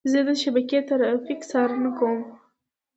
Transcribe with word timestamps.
زه 0.11 0.19
د 0.27 0.29
شبکې 0.41 0.79
ترافیک 0.89 1.39
څارنه 1.49 1.89
کوم. 1.97 2.19